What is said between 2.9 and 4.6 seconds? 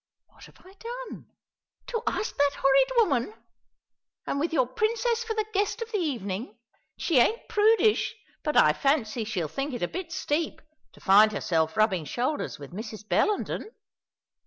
woman, and with